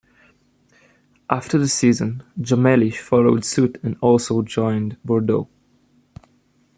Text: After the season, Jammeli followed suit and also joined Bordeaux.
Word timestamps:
After 1.29 1.59
the 1.59 1.67
season, 1.67 2.23
Jammeli 2.39 2.91
followed 2.91 3.45
suit 3.45 3.79
and 3.83 3.97
also 4.01 4.41
joined 4.41 4.97
Bordeaux. 5.05 5.47